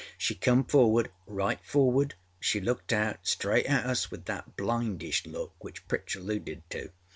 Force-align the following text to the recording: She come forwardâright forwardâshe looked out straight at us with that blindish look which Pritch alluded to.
She 0.17 0.33
come 0.33 0.63
forwardâright 0.63 1.59
forwardâshe 1.71 2.59
looked 2.63 2.91
out 2.91 3.17
straight 3.21 3.67
at 3.67 3.85
us 3.85 4.09
with 4.09 4.25
that 4.25 4.57
blindish 4.57 5.27
look 5.27 5.53
which 5.63 5.87
Pritch 5.87 6.15
alluded 6.15 6.67
to. 6.71 6.89